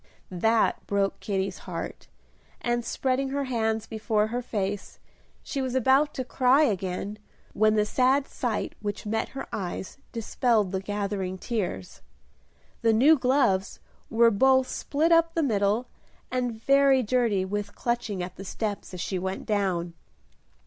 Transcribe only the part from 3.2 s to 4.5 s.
her hands before her